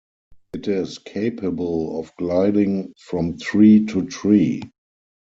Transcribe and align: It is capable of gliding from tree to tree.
It 0.53 0.67
is 0.67 0.97
capable 0.97 1.99
of 1.99 2.11
gliding 2.17 2.95
from 2.97 3.37
tree 3.37 3.85
to 3.85 4.07
tree. 4.07 4.63